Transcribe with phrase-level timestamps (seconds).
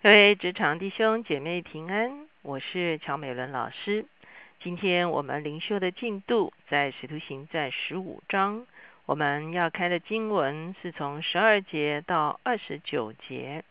[0.00, 4.04] 各位职场弟兄姐妹平安，我是乔美伦老师。
[4.60, 8.64] 今天我们灵修的进度在使徒行在十五章，
[9.06, 13.64] 我们要开的经文是从十二节到二十九节。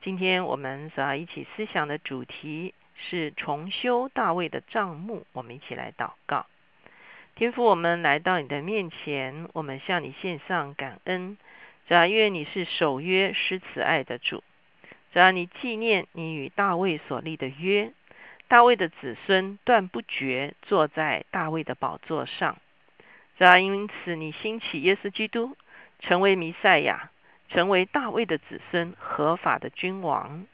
[0.00, 5.26] 今天我们所要一起思想的主题是重修大卫的帐幕。
[5.34, 6.46] 我们一起来祷告，
[7.34, 11.36] 天父，我们来到你的面前，我们向你献上感恩。
[11.86, 14.42] 主要因为你是守约施慈爱的主。
[15.12, 17.92] 只要你纪念你与大卫所立的约，
[18.48, 22.56] 大卫的子孙断不绝坐在大卫的宝座上。
[23.36, 25.56] 只要因此你兴起耶稣基督，
[25.98, 27.10] 成为弥赛亚，
[27.48, 30.46] 成为大卫的子孙合法的君王。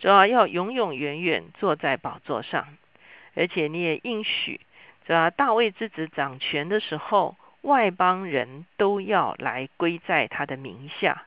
[0.00, 2.76] 主要要永永远远坐在宝座上，
[3.34, 4.60] 而且你也应许，
[5.06, 11.24] 只要大卫之子掌权的时候，外邦人都要来归在他的名下。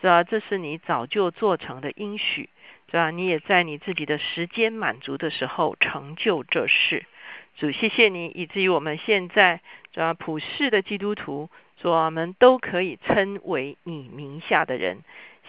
[0.00, 2.50] 主要这是你早就做成的应许，
[2.88, 7.06] 主要你也在你自己的时间满足的时候成就这事。
[7.56, 9.60] 主，谢谢你，以至于我们现在
[9.92, 11.48] 主要普世的基督徒，
[11.80, 14.98] 主我们都可以称为你名下的人。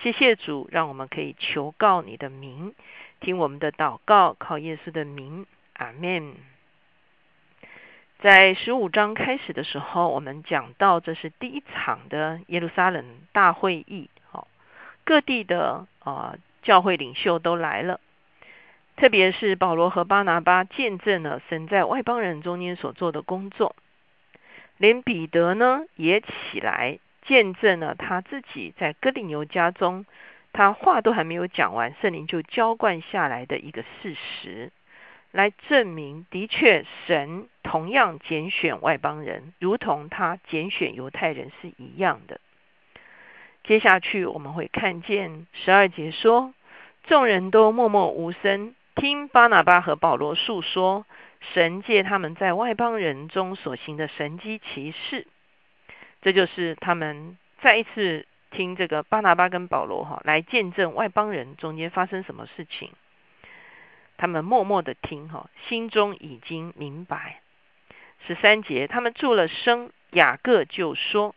[0.02, 2.73] 谢谢主，让我们可以求告你的名，
[3.20, 6.36] 听我们的祷告，靠耶稣的名，阿门。
[8.20, 14.09] 在十五章开始的时候，我们讲到这是第一场的耶路撒冷大会议。
[15.08, 18.02] 各地的啊教会领袖都来了，
[18.97, 23.73] 特别是保罗和巴拿巴见证了神在外邦人中间所做的工作，
[24.75, 30.05] 连彼得呢也起来见证了他自己在哥林牛家中，
[30.52, 34.73] 他话都还没有讲完，圣灵就浇灌下来的一个事实，
[35.31, 42.41] 来证明的确神同样拣选外邦人，如同他拣选犹太人是一样的。
[43.68, 46.54] 接下去我们会看见十二节说，
[47.04, 51.06] 众人都默默无声，听巴拿巴和保罗述说
[51.54, 55.28] 神借他们在外邦人中所行的神机奇事。
[56.22, 62.91] 这就是他们再一次听这个巴拿巴跟保罗哈来见证外邦人中间发生什么事情。
[64.16, 67.41] 他们默默的听哈，心中已经明白。
[68.25, 71.36] 十三节，他们住了声，雅各就说。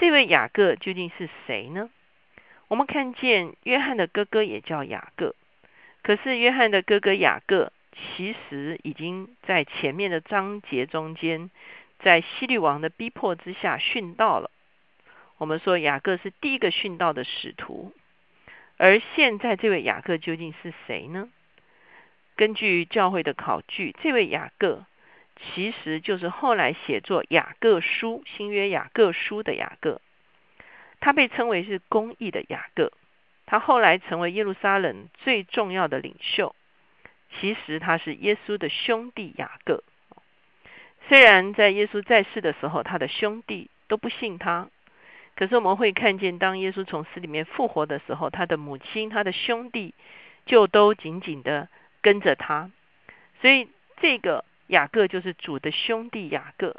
[0.00, 1.90] 这位雅各究竟是谁呢？
[2.68, 5.34] 我们看见约翰的哥哥也叫雅各，
[6.02, 11.50] 可是约翰的哥哥雅各其实已经在前面的章节中间，
[11.98, 14.50] 在希律王的逼迫之下殉道了。
[15.36, 17.92] 我们说雅各是第一个殉道的使徒，
[18.78, 21.28] 而现在这位雅各究竟是谁呢？
[22.36, 24.86] 根据教会的考据，这位雅各。
[25.42, 30.02] 其实就是后来写作雅各书新约雅各书的雅各，
[31.00, 32.92] 他被称为是公义的雅各。
[33.46, 36.54] 他后来成为耶路撒冷最重要的领袖。
[37.32, 39.82] 其实他是耶稣的兄弟雅各。
[41.08, 44.68] 虽然在耶稣在世的时候，他的兄弟都不信他，
[45.36, 49.94] 可是我们会看见，当耶稣从死里面复活的时候，他的母亲、他的兄弟
[50.44, 51.68] 就都紧紧的
[52.02, 52.70] 跟着他。
[53.40, 53.68] 所以
[54.02, 54.44] 这个。
[54.70, 56.76] 雅各就是主的兄弟雅各。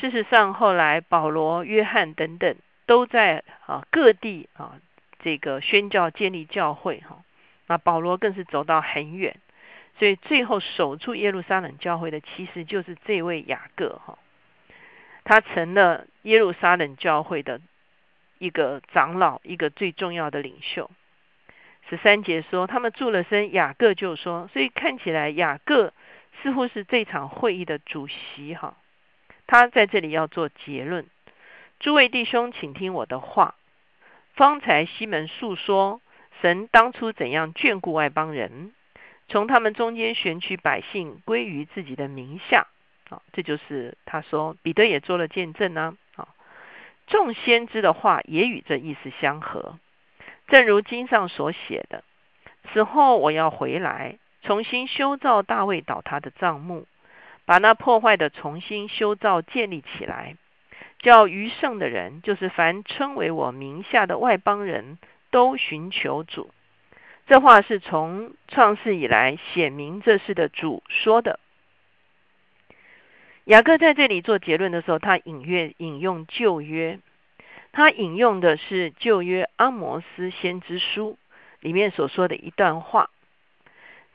[0.00, 4.80] 事实上，后来保罗、约翰等等都在啊各地啊
[5.20, 7.22] 这个宣教建立教会哈。
[7.68, 9.36] 那保罗更是走到很远，
[10.00, 14.18] 所以最后守住耶路撒冷教会的，其实就是这位雅各哈。
[15.22, 17.60] 他成了耶路撒冷教会的
[18.38, 20.90] 一个长老，一个最重要的领袖。
[21.88, 25.92] 十三节说，他们住了身，雅各就说，所以看起来雅各。
[26.42, 28.76] 似乎是这场会议的主席哈，
[29.46, 31.06] 他在这里要做结论。
[31.80, 33.54] 诸位弟兄，请听我的话。
[34.34, 36.00] 方才西门述说，
[36.42, 38.74] 神当初怎样眷顾外邦人，
[39.28, 42.66] 从他们中间选取百姓归于自己的名下。
[43.10, 45.96] 啊，这就是他说，彼得也做了见证呢。
[46.16, 46.28] 啊，
[47.06, 49.78] 众先知的话也与这意思相合，
[50.48, 52.02] 正如经上所写的：
[52.72, 54.18] 此后我要回来。
[54.44, 56.86] 重新修造大卫倒塌的帐幕，
[57.46, 60.36] 把那破坏的重新修造建立起来，
[60.98, 64.98] 叫余剩的人，就是凡称为我名下的外邦人
[65.30, 66.52] 都寻求主。
[67.26, 71.40] 这话是从创世以来显明这事的主说的。
[73.44, 76.98] 雅各在这里做结论的时候，他隐约引用旧约，
[77.72, 81.16] 他引用的是旧约阿摩斯先知书
[81.60, 83.08] 里面所说的一段话。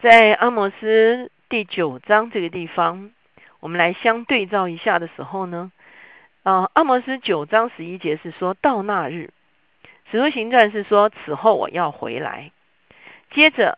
[0.02, 3.12] 在阿摩斯第九章这个地方，
[3.60, 5.74] 我们来相对照一下的时候呢，
[6.44, 9.34] 啊，阿摩斯九章十一节是说到那日，
[10.10, 12.54] 使徒行传是说此后我要回来，
[13.32, 13.78] 接着，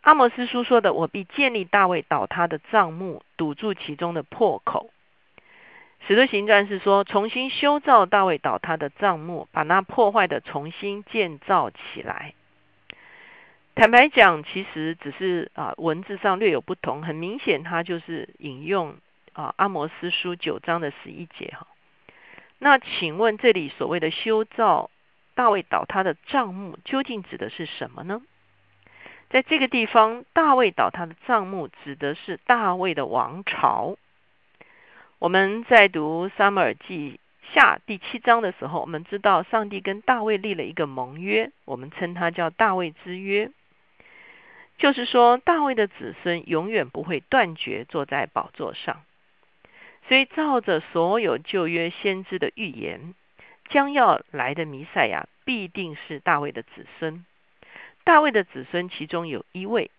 [0.00, 4.88] 阿摩斯书说的：“我必建立大卫倒塌的帐幕，堵住其中的破口。”
[6.08, 12.32] 使徒行传是说，重新修造大卫倒塌的帐幕，把那破坏的重新建造起来。
[13.74, 18.96] 坦白讲，其实只是啊文字上略有不同，很明显，他就是引用
[19.32, 21.66] 啊阿摩斯书九章的十一节哈。
[22.58, 24.90] 那请问这里所谓的修造
[25.34, 28.20] 大卫倒塌的帐幕，究竟指的是什么呢？
[29.30, 33.96] 在这个地方，大卫倒塌的帐幕指的是大卫的王朝。
[35.18, 37.18] 我们在读撒母耳记
[37.54, 43.50] 下第七章的时候，我们知道上帝跟大卫立了一个盟约，我们称它叫大卫之约。
[44.82, 49.04] 就是说，大卫的子孙永远不会断绝坐在宝座上。
[50.08, 53.14] 所以，照着所有旧约先知的预言，
[53.68, 57.24] 将要来的弥赛亚必定是大卫的子孙。
[58.02, 59.92] 大卫的子孙其中有一位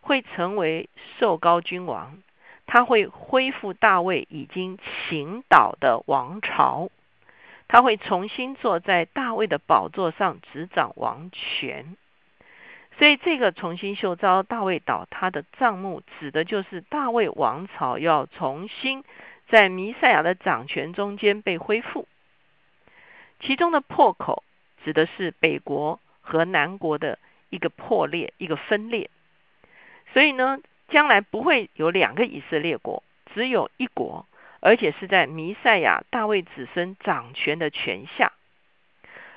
[0.00, 0.88] 会成为
[1.18, 2.22] 受高君王，
[2.64, 4.78] 他会恢复大卫已经
[5.10, 6.88] 倾倒的王朝，
[7.68, 11.94] 他会重新坐在大卫的宝座上执掌王权。
[13.00, 19.04] 所以，这个重新修造大卫倒塌的账目，指的就是大卫王朝要重新
[19.48, 22.06] 在弥赛亚的掌权中间被恢复。
[23.40, 24.44] 其中的破口，
[24.84, 27.18] 指的是北国和南国的
[27.48, 29.08] 一个破裂、一个分裂。
[30.12, 30.58] 所以呢，
[30.90, 33.02] 将来不会有两个以色列国，
[33.32, 34.26] 只有一国，
[34.60, 38.32] 而且是在弥赛亚大卫子孙掌权的权下。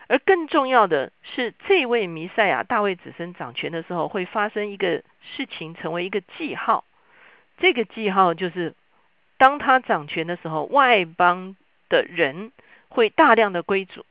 [0.08, 6.84] 而更重要的是，这位弥赛亚大卫子孙掌权的时候，会发生一个事情，成为一个记号。
[7.58, 8.76] 这个记号就是，
[9.38, 11.56] 当他掌权的时候，外邦
[11.88, 12.52] 的人
[12.90, 14.06] 会大量的归主。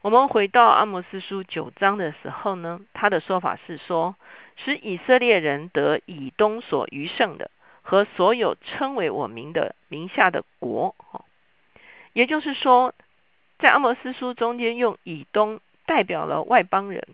[0.00, 4.14] 我们回到阿摩斯书九章的时候呢，他的说法是说，
[4.56, 7.50] 使以色列人得以东所余剩的，
[7.82, 10.94] 和所有称为我名的名下的国。
[12.12, 12.94] 也就是说。
[13.58, 17.06] 在阿摩斯书中间，用以东代表了外邦人，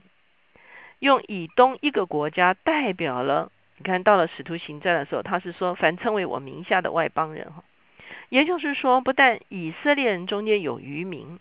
[0.98, 3.50] 用以东一个国家代表了。
[3.76, 7.64] 你看到了使徒行传的时候，他是说凡称为我名下的外邦人哈，
[8.28, 11.38] 也就是说，不但以色列人中间有渔民，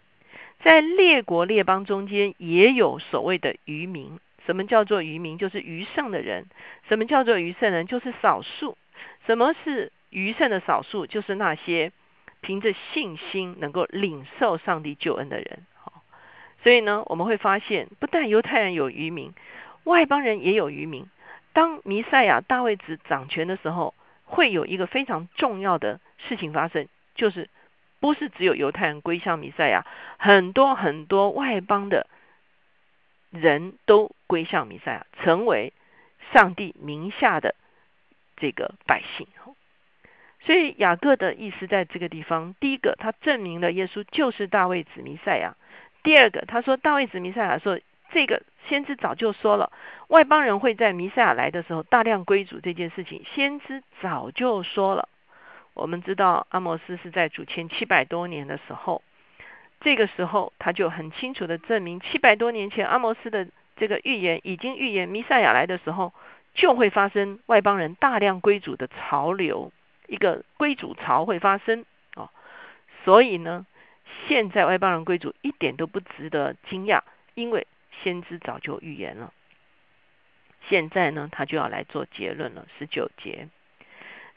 [0.62, 4.20] 在列国列邦中间也有所谓的渔民。
[4.46, 5.38] 什么叫做渔民？
[5.38, 6.46] 就是余剩的人。
[6.88, 7.86] 什么叫做余剩人？
[7.88, 8.78] 就是少数。
[9.28, 11.06] 什么是余剩的少数？
[11.06, 11.92] 就是那些。
[12.42, 16.04] 凭着信心能够领受上帝救恩的人，好，
[16.64, 19.34] 所以呢，我们会发现，不但犹太人有渔民，
[19.84, 21.10] 外邦人也有渔民。
[21.52, 23.94] 当弥赛亚大卫子掌权的时候，
[24.24, 27.50] 会有一个非常重要的事情发生，就是
[28.00, 29.86] 不是只有犹太人归向弥赛亚，
[30.18, 32.08] 很多很多外邦的
[33.32, 35.74] 人都归向弥赛亚，成为
[36.32, 37.56] 上帝名下的
[38.38, 39.28] 这个百姓。
[40.42, 45.52] 所以雅各的意思在这个地方，第一个，他证明了耶稣就是大卫子弥赛亚；
[46.02, 47.80] 第二个，他说大卫子弥赛亚说，
[48.12, 49.72] 这个先知早就说了，
[50.08, 55.10] 外邦人会在弥赛亚来的时候大量归主这件事情，先知早就说了。
[55.74, 59.04] 我们知道阿摩斯是在主前七百多年的时候，
[59.82, 66.14] 这个时候他就很清楚的证明，七百多年前阿摩斯的这个预言已经预言弥赛亚来的时候
[66.54, 69.72] 就会发生外邦人大量归主的潮流。
[70.10, 71.86] 一个归主潮会发生
[72.16, 72.30] 哦，
[73.06, 73.66] 所以呢，
[74.28, 77.02] 现在外邦人归主一点都不值得惊讶，
[77.36, 77.68] 因为
[78.02, 79.32] 先知早就预言了。
[80.68, 83.48] 现在呢，他就要来做结论了，十九节。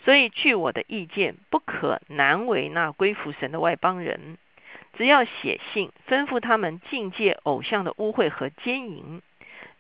[0.05, 4.37] 所以，据我的意见，不可难为那归服神的外邦人，
[4.99, 9.23] 只要写信吩咐他们境界偶像的污秽和奸淫，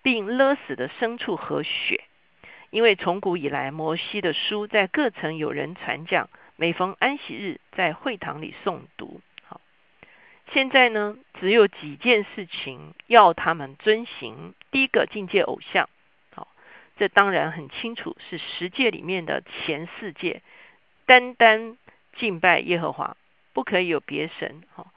[0.00, 2.04] 并勒死的牲畜和血。
[2.72, 9.20] 因为从古以来，摩西的书在各城有人传讲，每逢安息日在会堂里诵读。
[9.44, 9.60] 好，
[10.54, 14.54] 现在呢，只有几件事情要他们遵行。
[14.70, 15.90] 第一个，境界偶像。
[16.34, 16.48] 好，
[16.96, 20.40] 这当然很清楚，是十诫里面的前四诫，
[21.04, 21.76] 单单
[22.16, 23.18] 敬拜耶和华，
[23.52, 24.62] 不可以有别神。
[24.72, 24.94] 好，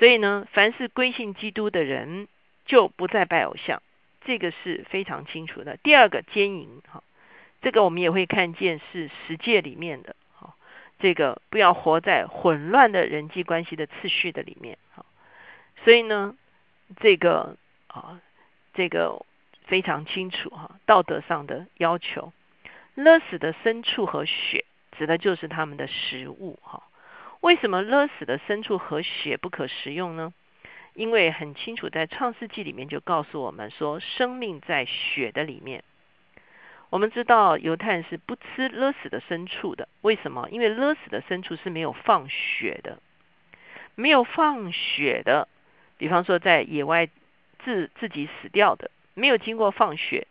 [0.00, 2.26] 所以呢，凡是归信基督的人，
[2.66, 3.80] 就不再拜偶像，
[4.24, 5.76] 这个是非常清楚的。
[5.76, 6.82] 第二个，奸淫。
[6.88, 7.04] 好。
[7.62, 10.56] 这个我们也会看见是十诫里面的，好，
[10.98, 15.06] 这个不要活在混乱的人际关系的次序的里面，好，
[15.84, 16.34] 所以呢，
[16.98, 18.20] 这个啊，
[18.74, 19.24] 这个
[19.64, 22.32] 非常清楚哈，道德上的要求，
[22.96, 24.64] 勒死的牲畜和血，
[24.98, 26.82] 指的就是他们的食物哈。
[27.40, 30.34] 为什么勒死的牲畜和血不可食用呢？
[30.94, 35.84] 因为很清楚在创世纪里面就告诉我们说，生命在血的里面。
[36.92, 40.46] 我们知道犹太人是不吃勒死的牲畜的，为什么？
[40.50, 42.98] 因为勒死的牲畜是没有放血的，
[43.94, 45.48] 没有放血的，
[45.96, 47.08] 比方说在野外
[47.64, 50.26] 自自己死掉的，没有经过放血，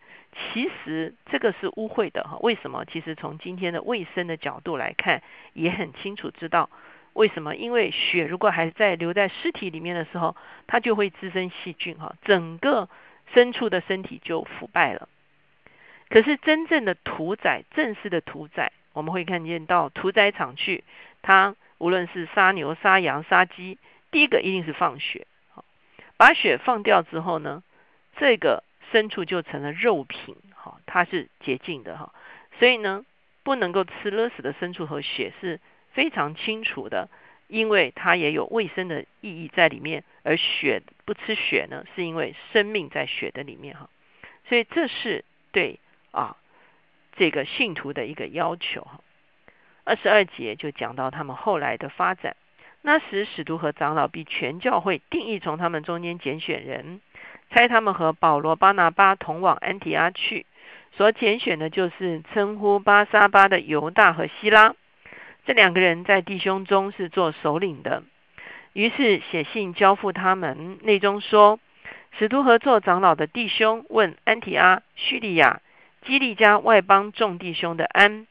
[0.53, 2.37] 其实这个是污秽的哈。
[2.41, 2.85] 为什么？
[2.85, 6.69] 其实从今天的卫生的角度来看，也很清楚知道
[7.13, 7.55] 为什么。
[7.55, 10.35] 因为血如果还在留在尸体里面的时候，
[10.67, 12.87] 它就会滋生细菌哈，整个
[13.33, 15.09] 牲畜的身体就腐败了。
[16.11, 20.83] 可是真正的屠宰，正式的屠宰，我们会看见到屠宰场去，
[21.21, 23.77] 他无论是杀牛、杀羊、杀鸡，
[24.11, 25.25] 第一个一定是放血，
[26.17, 27.63] 把血放掉之后呢，
[28.17, 32.13] 这个牲畜就成了肉品，好，它是洁净的哈，
[32.59, 33.05] 所以呢，
[33.43, 35.61] 不能够吃勒死的牲畜和血是
[35.93, 37.07] 非常清楚的，
[37.47, 43.89] 因为它也有卫生的意义在里面，而血不吃血呢，是因为生命在血的里面哈，
[44.49, 45.79] 所以这是对。
[46.11, 46.37] 啊，
[47.15, 48.87] 这个信徒的一个要求，
[49.83, 52.35] 二十二节就讲到他们后来的发展。
[52.83, 56.99] 那时使徒和长老必全教会定义从他们中间拣选人，
[57.51, 60.45] 猜他们和保罗、巴拿巴同往安提阿去。
[60.93, 64.73] 所拣选的就是称呼巴沙巴的犹大和希拉，
[65.45, 68.03] 这两个人在弟兄中是做首领的。
[68.73, 71.59] 于是写信交付他们，内中说：
[72.17, 75.61] 使徒和做长老的弟兄问安提阿、叙利亚。
[76.05, 78.25] 基利家外邦众弟兄的安，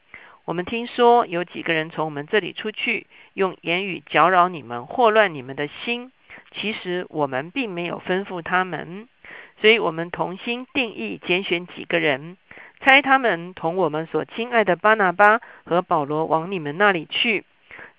[0.44, 6.10] 我们听说有几个人从我们这里出去，用言语搅扰你们，祸乱你们的心。
[6.52, 9.06] 其实我们并没有吩咐他们，
[9.60, 12.36] 所以我们同心定义拣选几个人，
[12.80, 17.44] 差他们同我们所亲爱的巴拿巴和保罗往你们那里去。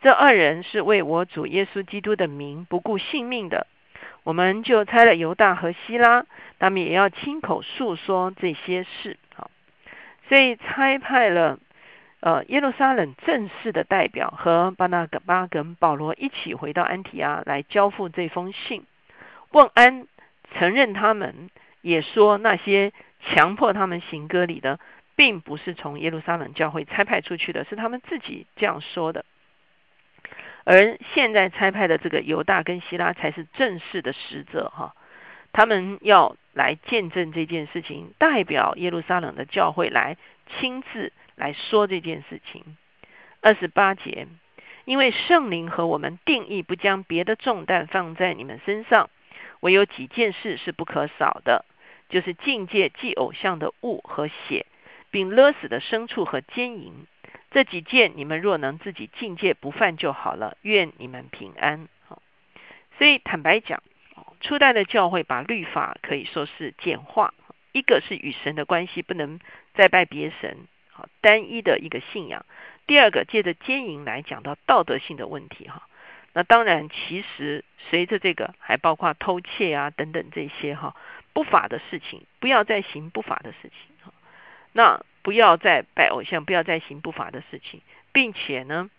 [0.01, 3.67] 这二人是为我主耶稣基督的名不顾性命的。
[4.23, 6.25] 我们就差了犹大和希拉，
[6.59, 9.17] 他们也要亲口述说这些事。
[10.31, 11.59] 所以差派了
[12.21, 18.85] 呃耶路撒冷正式的代表和巴拿巴跟保罗一起回到安提阿来交付这封信，
[19.51, 20.07] 问安，
[20.53, 21.49] 承认他们
[21.81, 24.79] 也说那些强迫他们行割礼的，
[25.17, 29.25] 并不是从耶路撒冷教会差派出去的，是他们自己这样说的。
[30.63, 34.95] 而现在差派的这个犹大跟希拉才是正式的使者哈。
[35.51, 40.17] 他们要来见证这件事情，代表耶路撒冷的教会来
[40.59, 42.77] 亲自来说这件事情。
[43.39, 44.27] 二十八节，
[44.85, 49.09] 因为圣灵和我们定义不将别的重担放在你们身上，
[49.61, 51.65] 唯有几件事是不可少的，
[52.09, 54.65] 就是境界祭偶像的物和血，
[55.09, 57.07] 并勒死的牲畜和奸淫。
[57.49, 60.57] 这几件你们若能自己境界不犯就好了。
[60.61, 61.87] 愿你们平安。
[62.07, 62.21] 好，
[62.97, 63.81] 所以坦白讲。
[64.41, 67.33] 初代的教会把律法可以说是简化，
[67.71, 69.39] 一个是与神的关系不能
[69.75, 72.43] 再拜别神，好单一的一个信仰；
[72.87, 75.87] 第二个借着奸淫来讲到道德性的问题，哈。
[76.33, 80.95] 那当然，其实随着这个还包括偷窃啊等等这些哈
[81.33, 84.11] 不法的事情，不要再行不法的事情，哈。
[84.71, 87.81] 那不要再拜偶像，不要再行不法的事情，
[88.11, 88.89] 并且呢，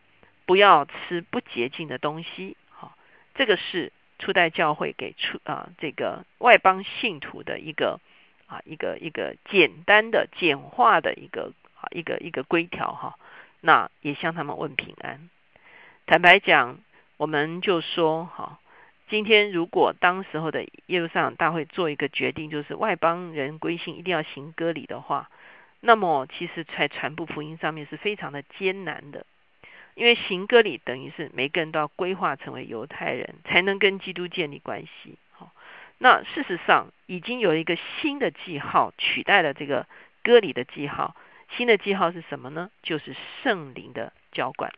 [0.47, 2.97] 不要吃不洁净的东西，好，
[3.35, 3.93] 这个是。
[4.23, 7.99] 初代教会给出啊这个外邦信徒的一个
[8.47, 13.19] 啊一个一个简单的简化的一个啊一个一个规条哈，
[13.61, 15.29] 那也向他们问平安。
[16.07, 16.79] 坦白讲，
[17.17, 18.61] 我们就说哈，
[19.09, 25.31] 今天如果当时候的耶路撒冷大会做一个决定，就是外邦人归信一定要行割礼的话，
[25.81, 29.27] 那么其实在传播福音上面是非常的艰难的。
[29.95, 35.19] 因为行割礼等于是每个人都要规划成为犹太人，才能跟基督建立关系。
[35.33, 35.53] 好，
[35.99, 39.87] 那事实上已经有一个新的记号取代了这个
[40.23, 41.15] 割礼的记号。
[41.57, 42.71] 新的记号是什么呢？
[42.83, 44.73] 就是圣灵的浇灌。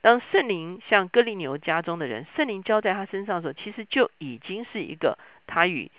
[0.00, 5.90] 当圣灵像哥利牛家中的人，圣灵浇在他身上的时候，其实就已经是一个他与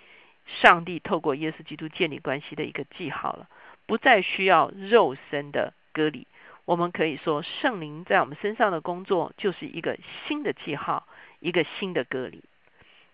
[0.44, 3.48] 上帝透过耶稣基督建立关系的一个记号了，
[3.86, 6.26] 不再需要肉身的割礼。
[6.64, 11.06] 我们可以说，圣灵在我们身上的工作就是一个新的记号，
[11.40, 12.44] 一个新的割礼。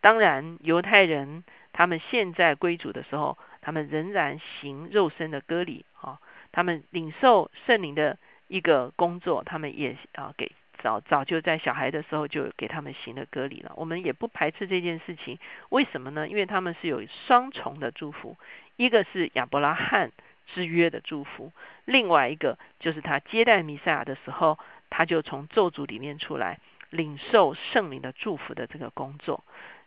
[0.01, 6.21] 当然，犹太人他们现在归主的时候，他们仍然行肉身的割礼啊。
[6.53, 13.73] 他们领受圣灵的一个工作，他们也啊给早早就在小孩的时候就给他们行了割礼了。
[13.77, 15.39] 我们也不排斥这件事情，
[15.71, 16.29] 为什么呢？
[16.29, 18.37] 因为他们是有双重的祝福，
[18.77, 20.13] 一个是亚伯拉罕。
[20.55, 21.53] 之约的祝福，
[21.85, 24.59] 另外一个就是他接待弥赛亚的时候，
[24.91, 26.59] 他就从咒诅里面出来，
[26.91, 29.45] 领受圣灵的祝福的这个工作。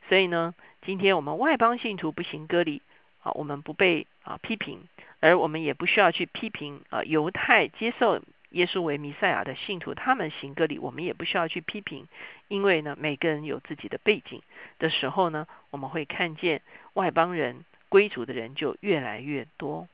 [0.07, 0.53] 所以呢，
[0.83, 2.81] 今天我们外邦信徒不行割礼
[3.21, 4.87] 啊，我们不被啊批评，
[5.19, 12.07] 而我们也不需要去批评啊犹太接受耶稣为弥赛亚的信徒，他们行割礼，我们也不需要去批评，
[12.47, 14.41] 因为呢，每个人有自己的背景
[14.79, 16.61] 的时候呢，我们会看见
[16.93, 19.87] 外邦人归主的人就越来越多。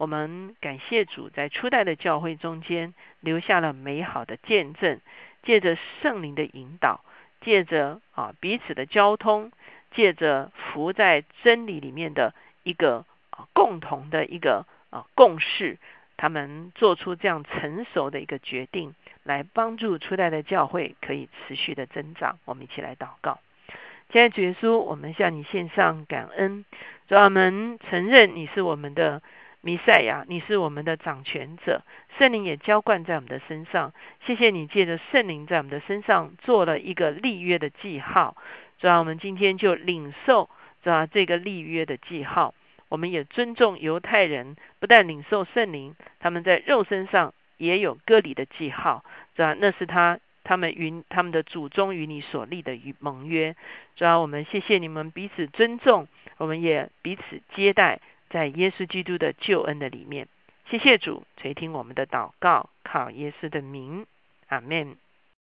[0.00, 4.98] 我们感谢主，在初代的教会中间留下了美好的见证，
[5.42, 7.04] 借着圣灵的引导，
[7.42, 9.52] 借着啊彼此的交通，
[9.90, 15.76] 借着服在真理里面的一个啊共同的一个啊共识，
[16.16, 22.38] 他们做出这样成熟的一个决定，来帮助初代的教会可以持续的增长。
[22.46, 23.38] 我们一起来祷告，
[24.10, 26.64] 亲爱的主耶稣，我们向你献上感恩，
[27.06, 29.20] 主我们承认你是我们的。
[29.62, 31.82] 弥赛亚，你是我们的掌权者，
[32.18, 33.92] 圣灵也浇灌在我们的身上。
[34.26, 38.36] 谢谢你借着圣灵在我们的身上做了一个立约的记号，
[38.78, 40.48] 主要我们今天就领受
[40.82, 42.54] 主要这个立约的记号。
[42.88, 49.04] 我们也尊重犹太人，不但领受圣灵，他们在肉身上也有割礼的记号，
[49.36, 53.54] 主要那是他他们与他们的祖宗与你所立的与盟约。
[53.94, 58.00] 主要我们谢谢你们彼此尊重，我们也彼此接待。
[58.30, 60.28] 在耶稣基督的救恩的里面，
[60.70, 64.06] 谢谢主垂听我们的祷告，靠耶稣的名，
[64.46, 64.96] 阿门。